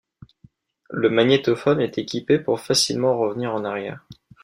Le 0.89 1.11
magnétophone 1.11 1.79
est 1.79 1.99
équipé 1.99 2.39
pour 2.39 2.59
facilement 2.59 3.19
revenir 3.19 3.53
en 3.53 3.63
arrière. 3.63 4.03